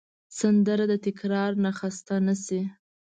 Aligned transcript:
سندره 0.39 0.85
د 0.91 0.93
تکرار 1.05 1.51
نه 1.63 1.71
خسته 1.77 2.15
نه 2.27 2.35
شي 2.43 2.61